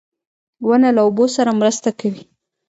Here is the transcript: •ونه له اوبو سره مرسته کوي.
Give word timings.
•ونه 0.67 0.89
له 0.95 1.01
اوبو 1.05 1.25
سره 1.35 1.51
مرسته 1.61 1.89
کوي. 1.99 2.23